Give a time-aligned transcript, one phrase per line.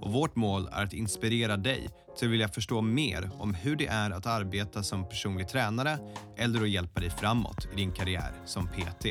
[0.00, 1.88] och vårt mål är att inspirera dig
[2.18, 5.98] till att vilja förstå mer om hur det är att arbeta som personlig tränare
[6.36, 9.06] eller att hjälpa dig framåt i din karriär som PT.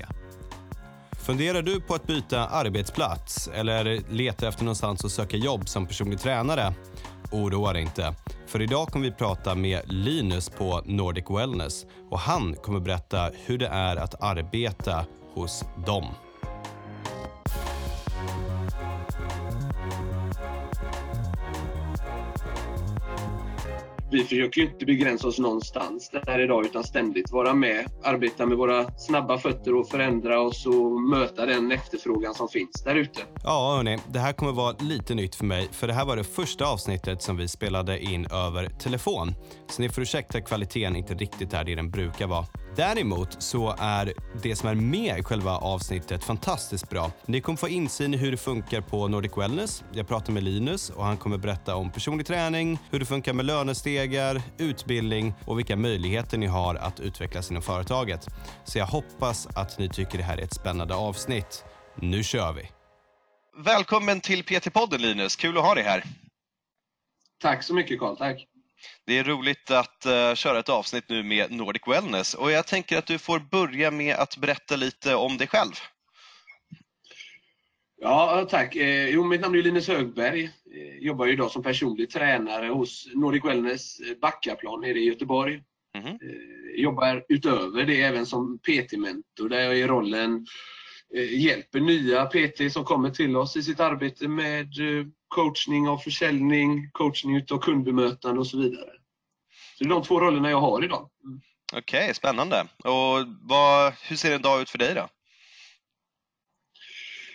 [1.11, 6.19] Funderar du på att byta arbetsplats eller letar efter någonstans att söka jobb som personlig
[6.19, 6.73] tränare?
[7.31, 8.15] Oroa dig inte,
[8.47, 13.57] för idag kommer vi prata med Linus på Nordic Wellness och han kommer berätta hur
[13.57, 16.05] det är att arbeta hos dem.
[24.11, 28.57] Vi försöker ju inte begränsa oss någonstans där idag utan ständigt vara med, arbeta med
[28.57, 33.19] våra snabba fötter och förändra oss och möta den efterfrågan som finns där ute.
[33.43, 36.23] Ja, hörni, det här kommer vara lite nytt för mig för det här var det
[36.23, 39.33] första avsnittet som vi spelade in över telefon.
[39.69, 42.45] Så ni får ursäkta kvaliteten inte riktigt är det den brukar vara.
[42.75, 47.11] Däremot så är det som är med i själva avsnittet fantastiskt bra.
[47.25, 49.83] Ni kommer få insyn i hur det funkar på Nordic Wellness.
[49.91, 53.45] Jag pratar med Linus och han kommer berätta om personlig träning, hur det funkar med
[53.45, 58.27] lönestegar, utbildning och vilka möjligheter ni har att utvecklas inom företaget.
[58.63, 61.65] Så jag hoppas att ni tycker det här är ett spännande avsnitt.
[61.95, 62.69] Nu kör vi!
[63.57, 66.03] Välkommen till PT-podden Linus, kul att ha dig här.
[67.41, 68.48] Tack så mycket Karl, tack.
[69.05, 72.97] Det är roligt att uh, köra ett avsnitt nu med Nordic Wellness och jag tänker
[72.97, 75.73] att du får börja med att berätta lite om dig själv.
[78.01, 78.75] Ja, tack.
[78.75, 80.43] Eh, jo, mitt namn är Linus Högberg.
[80.43, 85.61] Eh, jobbar idag som personlig tränare hos Nordic Wellness eh, Backaplan nere i Göteborg.
[85.97, 90.45] Mm eh, jobbar utöver det även som PT-mentor där jag i rollen
[91.15, 95.97] eh, hjälper nya PT som kommer till oss i sitt arbete med eh, coachning av
[95.97, 98.89] försäljning, coachning av kundbemötande och så vidare.
[99.77, 101.09] Så det är de två rollerna jag har idag.
[101.23, 101.41] Mm.
[101.73, 102.67] Okej, okay, spännande.
[102.83, 105.07] Och vad, hur ser en dag ut för dig då?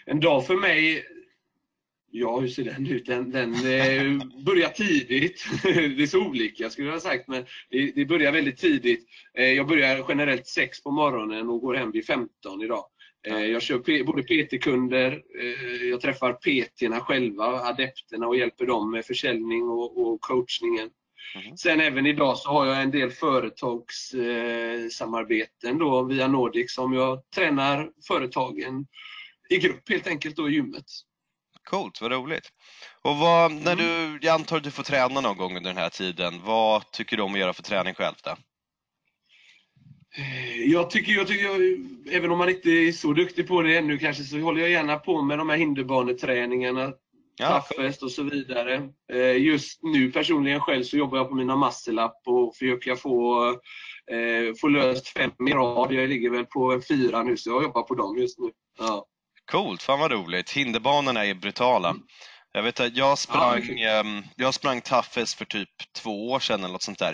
[0.07, 1.05] En dag för mig,
[2.11, 3.07] ja hur ser den ut?
[3.07, 5.47] Den, den eh, börjar tidigt.
[5.63, 9.09] det är så olika skulle jag ha sagt, men det, det börjar väldigt tidigt.
[9.39, 12.85] Eh, jag börjar generellt 6 på morgonen och går hem vid 15 idag.
[13.27, 19.05] Eh, jag kör både PT-kunder, eh, jag träffar PT-erna själva, adepterna och hjälper dem med
[19.05, 20.91] försäljning och, coachningen.
[21.35, 21.57] Mm.
[21.57, 27.91] Sen även idag så har jag en del företagssamarbeten då via Nordic som jag tränar
[28.09, 28.87] företagen
[29.51, 30.85] i grupp helt enkelt då i gymmet.
[31.71, 32.49] Coolt, vad roligt.
[33.03, 33.85] Och vad, när mm.
[33.85, 37.17] du, jag antar att du får träna någon gång under den här tiden, vad tycker
[37.17, 38.37] du om att göra för träning själv då?
[40.67, 41.49] Jag tycker, jag tycker
[42.11, 44.97] även om man inte är så duktig på det ännu kanske, så håller jag gärna
[44.97, 46.93] på med de här hinderbaneträningarna,
[47.37, 47.61] ja.
[47.61, 48.89] Toughest och så vidare.
[49.13, 53.49] Eh, just nu personligen själv så jobbar jag på mina muscle och försöker få,
[54.11, 55.93] eh, få löst fem i rad.
[55.93, 58.51] Jag ligger väl på en fyra nu, så jag jobbar på dem just nu.
[58.79, 59.07] Ja.
[59.51, 60.51] Coolt, fan vad roligt.
[60.51, 61.91] Hinderbanorna är brutala.
[61.91, 62.03] Mm.
[62.57, 64.23] Jag vet att jag sprang, ja, okay.
[64.37, 67.09] jag sprang Toughest för typ två år sedan eller något sånt där.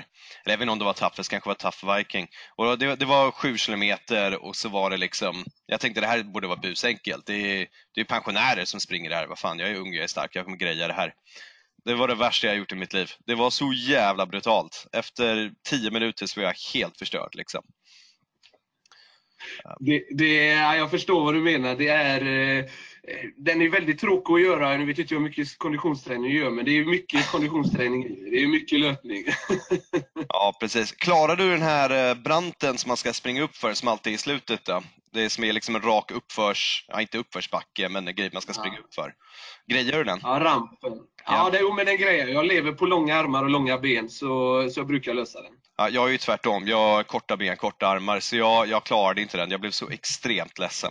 [0.45, 2.29] Eller jag vet inte om det var Toughest, kanske var Tough Viking.
[2.57, 6.23] Och det, det var sju kilometer och så var det liksom, jag tänkte det här
[6.23, 7.27] borde vara busenkelt.
[7.27, 9.27] Det är, det är pensionärer som springer där.
[9.27, 11.15] Vad fan, jag är ung, jag är stark, jag kommer greja det här.
[11.85, 13.11] Det var det värsta jag gjort i mitt liv.
[13.27, 14.87] Det var så jävla brutalt.
[14.93, 17.35] Efter tio minuter så var jag helt förstörd.
[17.35, 17.63] Liksom.
[19.81, 21.77] Det, det, jag förstår vad du menar.
[21.77, 22.65] Det är, eh,
[23.37, 24.77] den är väldigt tråkig att göra.
[24.77, 28.47] Nu vet inte hur mycket konditionsträning du gör, men det är mycket konditionsträning Det är
[28.47, 29.25] mycket löpning.
[30.29, 30.93] ja, precis.
[30.93, 34.15] Klarar du den här eh, branten som man ska springa upp för, som alltid är
[34.15, 34.65] i slutet?
[34.65, 34.83] Då?
[35.13, 38.53] Det som är liksom en rak uppförs, ja, inte uppförsbacke, men en grej man ska
[38.53, 38.81] springa ja.
[38.81, 39.15] upp för.
[39.71, 40.19] Grejer du den?
[40.23, 40.93] Ja, rampen.
[41.27, 41.59] Ja, ja.
[41.59, 42.47] det, men den grejer jag.
[42.47, 45.53] lever på långa armar och långa ben, så, så jag brukar lösa den.
[45.89, 46.69] Jag är ju tvärtom.
[46.69, 49.51] Jag har korta ben, korta armar, så jag, jag klarade inte den.
[49.51, 50.91] Jag blev så extremt ledsen.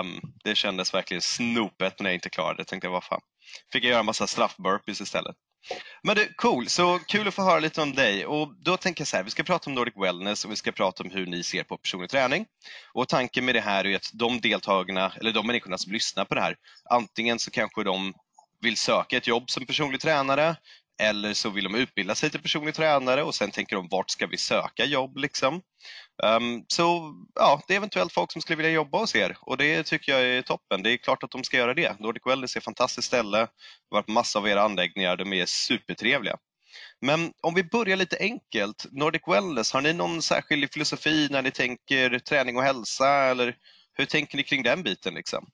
[0.00, 2.60] Um, det kändes verkligen snopet när jag inte klarade det.
[2.60, 3.20] Jag tänkte, vad fan.
[3.72, 5.36] Fick jag göra en massa straffburpees istället.
[6.02, 8.26] Men du, cool, så kul att få höra lite om dig.
[8.26, 10.72] Och då tänker jag så här, vi ska prata om Nordic Wellness och vi ska
[10.72, 12.46] prata om hur ni ser på personlig träning.
[12.92, 16.34] Och tanken med det här är att de deltagarna, eller de människorna som lyssnar på
[16.34, 16.56] det här,
[16.90, 18.14] antingen så kanske de
[18.60, 20.56] vill söka ett jobb som personlig tränare
[20.98, 24.26] eller så vill de utbilda sig till personlig tränare och sen tänker de vart ska
[24.26, 25.62] vi söka jobb liksom.
[26.22, 29.82] Um, så ja, det är eventuellt folk som skulle vilja jobba hos er och det
[29.82, 30.82] tycker jag är toppen.
[30.82, 32.00] Det är klart att de ska göra det.
[32.00, 33.38] Nordic Wellness är ett fantastiskt ställe.
[33.38, 36.36] Vi har varit på massa av era anläggningar, de är supertrevliga.
[37.00, 41.50] Men om vi börjar lite enkelt, Nordic Wellness, har ni någon särskild filosofi när ni
[41.50, 43.56] tänker träning och hälsa eller
[43.92, 45.14] hur tänker ni kring den biten?
[45.14, 45.46] Liksom?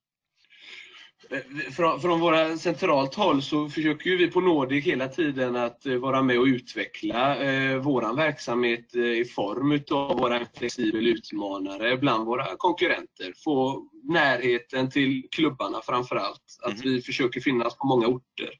[1.30, 5.94] Eh, från, från våra centralt håll så försöker vi på Nordic hela tiden att eh,
[5.94, 12.26] vara med och utveckla eh, vår verksamhet eh, i form av våra flexibel utmanare bland
[12.26, 13.32] våra konkurrenter.
[13.44, 16.58] Få närheten till klubbarna framför allt.
[16.62, 16.82] Att mm.
[16.82, 18.50] vi försöker finnas på många orter.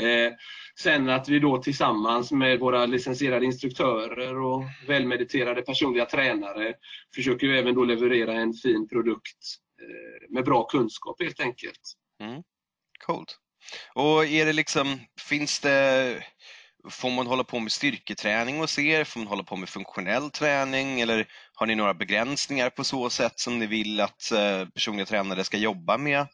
[0.00, 0.32] Eh,
[0.78, 6.74] sen att vi då tillsammans med våra licensierade instruktörer och välmediterade personliga tränare
[7.14, 11.96] försöker vi även då leverera en fin produkt eh, med bra kunskap helt enkelt.
[12.20, 12.42] Mm.
[13.06, 13.38] Coolt.
[13.94, 16.24] Och är det liksom, finns det,
[16.90, 19.04] får man hålla på med styrketräning hos er?
[19.04, 21.00] Får man hålla på med funktionell träning?
[21.00, 25.44] Eller har ni några begränsningar på så sätt som ni vill att eh, personliga tränare
[25.44, 26.26] ska jobba med?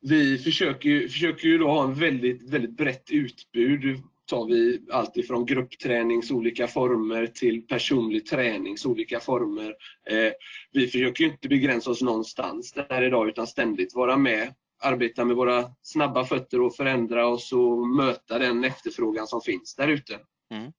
[0.00, 5.46] Vi försöker, försöker ju då ha en väldigt, väldigt brett utbud tar vi allt ifrån
[5.46, 9.74] grupptränings olika former till personlig tränings olika former.
[10.10, 10.32] Eh,
[10.72, 15.64] vi försöker inte begränsa oss någonstans där idag utan ständigt vara med, arbeta med våra
[15.82, 20.18] snabba fötter och förändra oss och möta den efterfrågan som finns där ute.
[20.54, 20.72] Mm.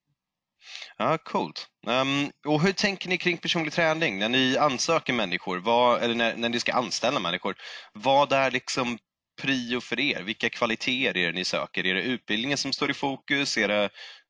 [0.98, 1.68] Ja, coolt.
[1.88, 6.36] Um, och hur tänker ni kring personlig träning när ni ansöker människor, vad, eller när,
[6.36, 7.56] när ni ska anställa människor?
[7.94, 8.98] Vad är liksom
[9.42, 10.24] prio för er?
[10.24, 11.86] Vilka kvaliteter är det ni söker?
[11.86, 13.58] Är det utbildningen som står i fokus?
[13.58, 13.90] Är det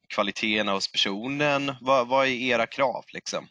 [0.09, 1.71] kvaliteterna hos personen?
[1.81, 3.05] Vad, vad är era krav?
[3.13, 3.47] Liksom?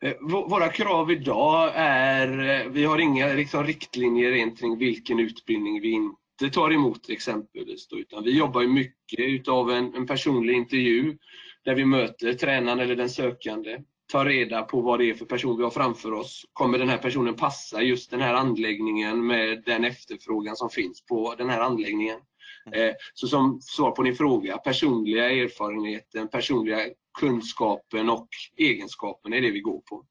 [0.00, 5.80] Eh, våra krav idag är, eh, vi har inga liksom, riktlinjer rent kring vilken utbildning
[5.80, 7.88] vi inte tar emot exempelvis.
[7.88, 11.18] Då, utan vi jobbar mycket utav en, en personlig intervju
[11.64, 15.56] där vi möter tränaren eller den sökande ta reda på vad det är för person
[15.56, 16.44] vi har framför oss.
[16.52, 21.34] Kommer den här personen passa just den här anläggningen med den efterfrågan som finns på
[21.34, 22.18] den här anläggningen?
[22.66, 22.88] Mm.
[22.88, 26.78] Eh, så som svar på din fråga, personliga erfarenheten, personliga
[27.18, 30.04] kunskapen och egenskapen är det vi går på.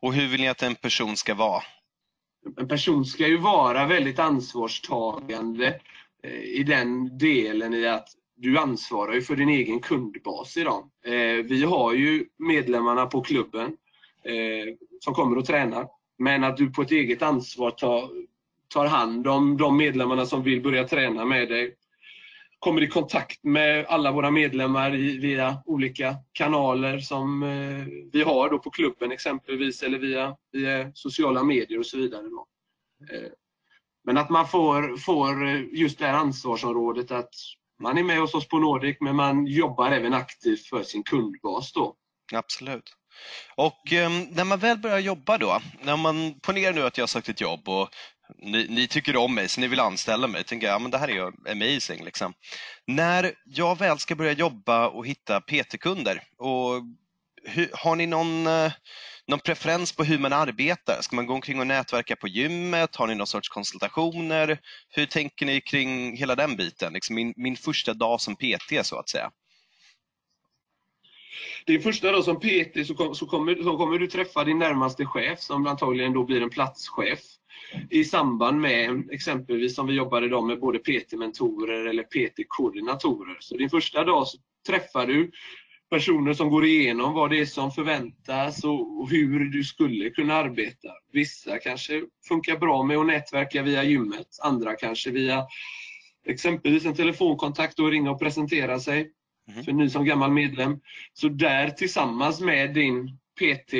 [0.00, 1.62] Och hur vill ni att en person ska vara?
[2.56, 5.80] En person ska ju vara väldigt ansvarstagande
[6.22, 8.08] eh, i den delen i att
[8.40, 10.90] du ansvarar ju för din egen kundbas idag.
[11.04, 13.76] Eh, vi har ju medlemmarna på klubben
[14.24, 15.88] eh, som kommer och tränar.
[16.18, 18.10] Men att du på ett eget ansvar tar,
[18.68, 21.76] tar hand om de medlemmarna som vill börja träna med dig.
[22.58, 28.50] Kommer i kontakt med alla våra medlemmar i, via olika kanaler som eh, vi har
[28.50, 32.24] då på klubben exempelvis eller via, via sociala medier och så vidare.
[33.12, 33.30] Eh,
[34.04, 37.34] men att man får, får just det här ansvarsområdet att
[37.80, 41.72] man är med hos oss på Nordic men man jobbar även aktivt för sin kundbas
[41.72, 41.94] då.
[42.32, 42.92] Absolut.
[43.54, 47.06] Och eh, när man väl börjar jobba då, när man ponerar nu att jag har
[47.06, 47.88] sökt ett jobb och
[48.38, 50.98] ni, ni, tycker om mig så ni vill anställa mig, tänker jag, ja, men det
[50.98, 52.04] här är ju amazing.
[52.04, 52.34] Liksom.
[52.86, 56.82] När jag väl ska börja jobba och hitta PT-kunder, och
[57.44, 58.72] hur, har ni någon, eh,
[59.30, 60.98] någon preferens på hur man arbetar?
[61.00, 62.96] Ska man gå omkring och nätverka på gymmet?
[62.96, 64.58] Har ni någon sorts konsultationer?
[64.88, 66.92] Hur tänker ni kring hela den biten?
[66.92, 69.30] Liksom min, min första dag som PT så att säga.
[71.66, 75.06] Din första dag som PT så, kom, så, kommer, så kommer du träffa din närmaste
[75.06, 77.20] chef som antagligen då blir en platschef
[77.90, 83.36] i samband med exempelvis som vi jobbar idag med både PT-mentorer eller PT-koordinatorer.
[83.40, 85.30] Så din första dag så träffar du
[85.90, 90.88] personer som går igenom vad det är som förväntas och hur du skulle kunna arbeta.
[91.12, 95.46] Vissa kanske funkar bra med att nätverka via gymmet, andra kanske via
[96.26, 99.12] exempelvis en telefonkontakt och ringa och presentera sig
[99.52, 99.64] mm.
[99.64, 100.80] för ny som gammal medlem.
[101.12, 103.74] Så där tillsammans med din PT,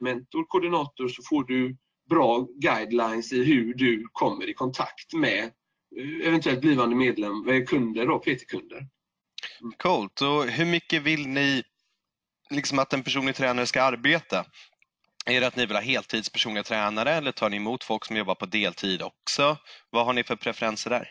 [0.00, 1.76] mentor, koordinator så får du
[2.10, 5.44] bra guidelines i hur du kommer i kontakt med
[5.96, 8.86] eh, eventuellt blivande medlem, eh, kunder och PT-kunder.
[9.76, 10.20] Coolt.
[10.20, 11.62] Och hur mycket vill ni
[12.50, 14.44] liksom att en personlig tränare ska arbeta?
[15.26, 18.34] Är det att ni vill ha heltidspersonliga tränare eller tar ni emot folk som jobbar
[18.34, 19.56] på deltid också?
[19.90, 21.08] Vad har ni för preferenser där?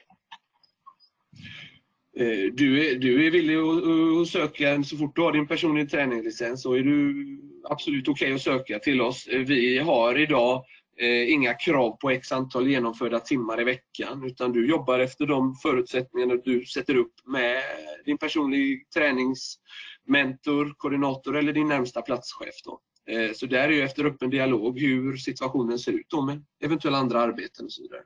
[2.19, 6.61] Eh, du är, du är villig att, söka, så fort du har din personliga träningslicens
[6.61, 7.25] så är du
[7.69, 9.27] absolut okej okay att söka till oss.
[9.27, 10.65] Eh, vi har idag
[10.99, 15.55] eh, inga krav på x antal genomförda timmar i veckan utan du jobbar efter de
[15.55, 17.63] förutsättningarna du sätter upp med
[18.05, 22.55] din personlig träningsmentor, koordinator eller din närmsta platschef.
[22.65, 22.79] Då.
[23.11, 26.97] Eh, så där är ju efter öppen dialog hur situationen ser ut då med eventuella
[26.97, 28.01] andra arbeten och så vidare.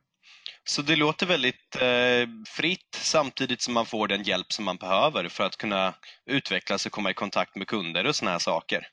[0.64, 5.28] Så det låter väldigt eh, fritt samtidigt som man får den hjälp som man behöver
[5.28, 5.94] för att kunna
[6.26, 8.88] utvecklas och komma i kontakt med kunder och sådana här saker.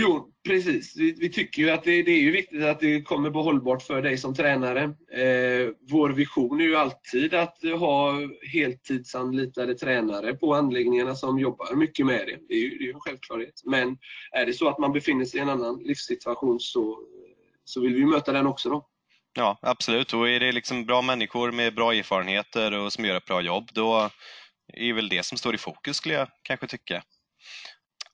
[0.00, 0.96] Jo, precis.
[0.96, 3.82] Vi, vi tycker ju att det, det, är ju viktigt att det kommer på hållbart
[3.82, 4.82] för dig som tränare.
[5.12, 8.20] Eh, vår vision är ju alltid att ha
[8.52, 12.38] heltidsanlitade tränare på anläggningarna som jobbar mycket med det.
[12.48, 13.62] Det är ju, det är en självklarhet.
[13.64, 13.98] Men
[14.32, 16.98] är det så att man befinner sig i en annan livssituation så,
[17.64, 18.70] så vill vi möta den också.
[18.70, 18.88] Då.
[19.34, 20.14] Ja, absolut.
[20.14, 23.68] Och är det liksom bra människor med bra erfarenheter och som gör ett bra jobb,
[23.72, 24.10] då
[24.72, 27.02] är väl det som står i fokus skulle jag kanske tycka.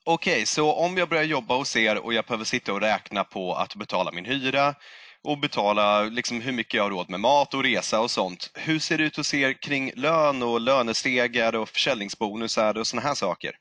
[0.07, 3.25] Okej, okay, så om jag börjar jobba hos er och jag behöver sitta och räkna
[3.25, 4.75] på att betala min hyra
[5.23, 8.51] och betala liksom hur mycket jag har råd med mat och resa och sånt.
[8.55, 13.15] Hur ser det ut hos er kring lön och lönestegar och försäljningsbonusar och sådana här
[13.15, 13.53] saker?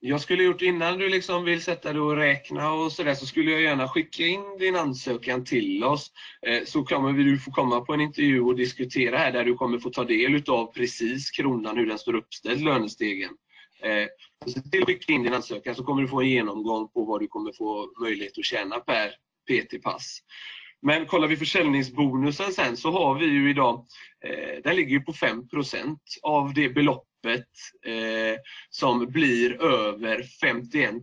[0.00, 3.50] Jag skulle gjort innan du liksom vill sätta dig och räkna och sådär så skulle
[3.50, 6.10] jag gärna skicka in din ansökan till oss.
[6.46, 9.78] Eh, så kommer du få komma på en intervju och diskutera här där du kommer
[9.78, 13.30] få ta del utav precis kronan hur den står uppställd, lönestegen.
[13.84, 14.06] Eh,
[14.46, 17.20] se till att skicka in din ansökan så kommer du få en genomgång på vad
[17.20, 19.10] du kommer få möjlighet att tjäna per
[19.48, 20.18] PT-pass.
[20.82, 23.86] Men kollar vi försäljningsbonusen sen så har vi ju idag,
[24.24, 27.48] eh, den ligger ju på 5% av det beloppet
[27.86, 30.94] eh, som blir över 51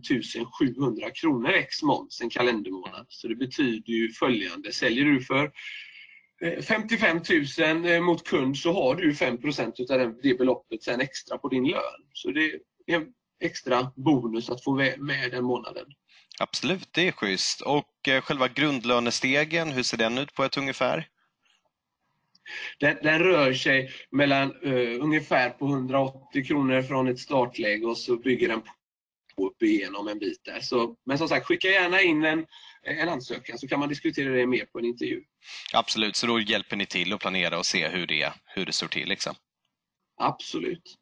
[0.58, 3.06] 700 kronor ex moms en kalendermånad.
[3.08, 5.50] Så det betyder ju följande, säljer du för
[6.62, 11.38] 55 eh, 000 eh, mot kund så har du 5% av det beloppet sen extra
[11.38, 12.02] på din lön.
[12.12, 13.06] Så det är en
[13.40, 15.86] extra bonus att få med den månaden.
[16.38, 17.60] Absolut, det är schysst.
[17.60, 21.08] Och eh, själva grundlönestegen, hur ser den ut på ett ungefär?
[22.78, 28.16] Den, den rör sig mellan uh, ungefär på 180 kronor från ett startläge och så
[28.16, 30.60] bygger den på upp igenom en bit där.
[30.60, 32.46] Så, men som sagt, skicka gärna in en,
[32.86, 35.22] en ansökan så kan man diskutera det mer på en intervju.
[35.72, 38.88] Absolut, så då hjälper ni till att planera och se hur det, hur det står
[38.88, 39.08] till?
[39.08, 39.34] Liksom.
[40.20, 40.96] Absolut.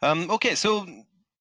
[0.00, 0.86] Um, Okej, okay, så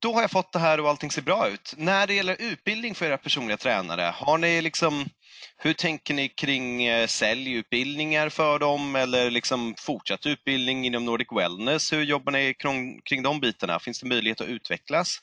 [0.01, 1.73] då har jag fått det här och allting ser bra ut.
[1.77, 5.09] När det gäller utbildning för era personliga tränare, har ni liksom,
[5.57, 11.93] hur tänker ni kring eh, säljutbildningar för dem eller liksom fortsatt utbildning inom Nordic Wellness?
[11.93, 13.79] Hur jobbar ni kring, kring de bitarna?
[13.79, 15.19] Finns det möjlighet att utvecklas?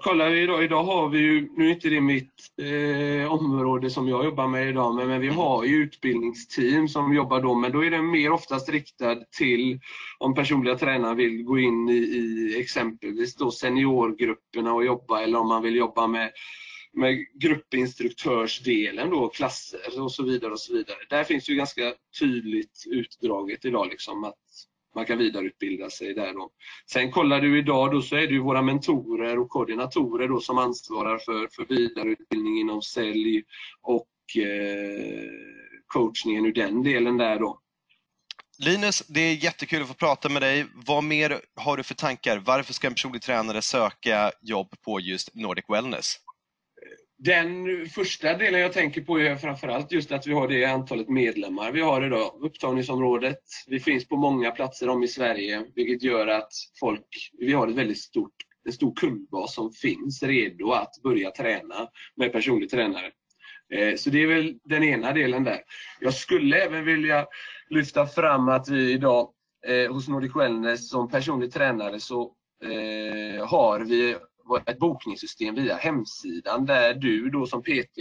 [0.00, 4.08] Kollar vi idag, idag har vi ju, nu är inte det mitt eh, område som
[4.08, 7.84] jag jobbar med idag, men, men vi har ju utbildningsteam som jobbar då, men då
[7.84, 9.80] är den mer oftast riktad till
[10.18, 15.48] om personliga tränare vill gå in i, i exempelvis då seniorgrupperna och jobba eller om
[15.48, 16.30] man vill jobba med
[16.92, 20.98] med gruppinstruktörsdelen då, klasser och så vidare och så vidare.
[21.10, 24.34] Där finns ju ganska tydligt utdraget idag liksom att
[24.94, 26.50] man kan vidareutbilda sig där då.
[26.90, 30.58] Sen kollar du idag då så är det ju våra mentorer och koordinatorer då som
[30.58, 33.42] ansvarar för, för vidareutbildning inom sälj
[33.82, 35.30] och eh,
[35.86, 37.60] coachningen ur den delen där då.
[38.58, 40.66] Linus, det är jättekul att få prata med dig.
[40.74, 42.38] Vad mer har du för tankar?
[42.38, 46.16] Varför ska en personlig tränare söka jobb på just Nordic Wellness?
[47.18, 51.72] Den första delen jag tänker på är framförallt just att vi har det antalet medlemmar
[51.72, 52.32] vi har idag.
[52.40, 53.42] Upptagningsområdet.
[53.66, 57.74] Vi finns på många platser om i Sverige vilket gör att folk, vi har ett
[57.74, 58.34] väldigt stort,
[58.64, 63.10] en stor kundbas som finns redo att börja träna med personlig tränare.
[63.74, 65.60] Eh, så det är väl den ena delen där.
[66.00, 67.26] Jag skulle även vilja
[67.70, 69.30] lyfta fram att vi idag
[69.66, 72.32] eh, hos Nordic Wellness som personlig tränare så
[72.64, 74.16] eh, har vi
[74.56, 77.98] ett bokningssystem via hemsidan där du då som PT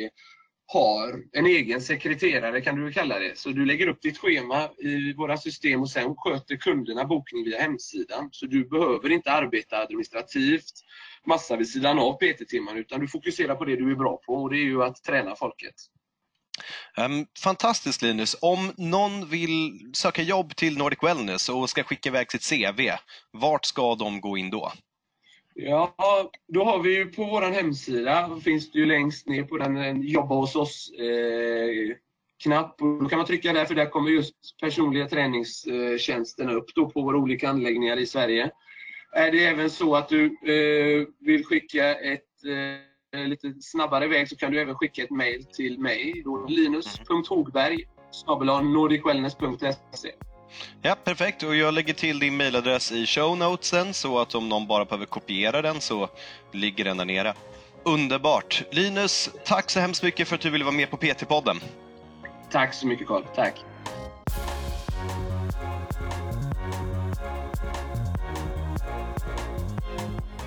[0.67, 3.37] har en egen sekreterare kan du kalla det.
[3.37, 7.61] Så du lägger upp ditt schema i våra system och sen sköter kunderna bokning via
[7.61, 8.29] hemsidan.
[8.31, 10.73] Så du behöver inte arbeta administrativt
[11.25, 14.49] massa vid sidan av PT-timmarna utan du fokuserar på det du är bra på och
[14.49, 15.75] det är ju att träna folket.
[16.97, 18.35] Ehm, fantastiskt Linus!
[18.41, 22.91] Om någon vill söka jobb till Nordic Wellness och ska skicka iväg sitt CV,
[23.31, 24.71] vart ska de gå in då?
[25.59, 25.95] Ja,
[26.47, 29.97] då har vi ju på vår hemsida, finns det ju längst ner på den eh,
[29.97, 31.95] jobba hos oss eh,
[32.43, 32.81] knapp.
[32.81, 37.01] Och då kan man trycka där för där kommer just personliga träningstjänsterna upp då på
[37.01, 38.51] våra olika anläggningar i Sverige.
[39.15, 42.45] Är det även så att du eh, vill skicka ett
[43.13, 47.87] eh, lite snabbare väg så kan du även skicka ett mejl till mig, linus.hogberg
[48.63, 50.11] nordicwellness.se
[50.81, 51.43] Ja, perfekt.
[51.43, 55.05] Och jag lägger till din mailadress i show notesen så att om någon bara behöver
[55.05, 56.09] kopiera den så
[56.53, 57.33] ligger den där nere.
[57.83, 58.63] Underbart!
[58.71, 61.61] Linus, tack så hemskt mycket för att du ville vara med på PT-podden.
[62.51, 63.23] Tack så mycket Carl.
[63.35, 63.55] Tack!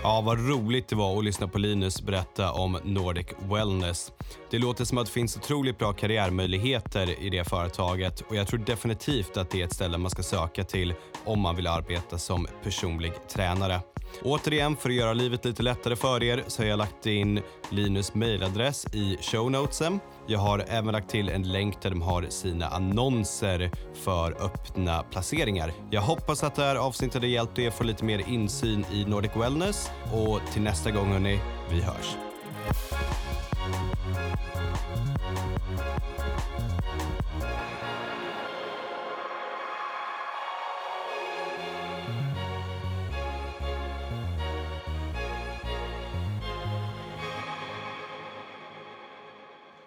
[0.03, 4.13] Ja, vad roligt det var att lyssna på Linus berätta om Nordic Wellness.
[4.51, 8.61] Det låter som att det finns otroligt bra karriärmöjligheter i det företaget och jag tror
[8.61, 12.47] definitivt att det är ett ställe man ska söka till om man vill arbeta som
[12.63, 13.81] personlig tränare.
[14.23, 17.41] Återigen, för att göra livet lite lättare för er så har jag lagt in
[17.71, 20.01] Linus mailadress i show notesen.
[20.27, 25.73] Jag har även lagt till en länk där de har sina annonser för öppna placeringar.
[25.91, 29.31] Jag hoppas att det här avsnittet har hjälpt er få lite mer insyn i Nordic
[29.37, 31.41] Wellness och till nästa gång hörni,
[31.71, 32.17] vi hörs.